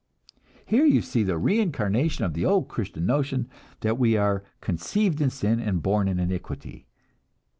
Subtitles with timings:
[0.65, 3.47] Here you see the reincarnation of the old Christian notion
[3.81, 6.87] that we are "conceived in sin and born in iniquity."